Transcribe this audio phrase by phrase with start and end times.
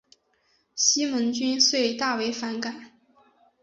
[0.75, 2.93] 西门君遂大为反感。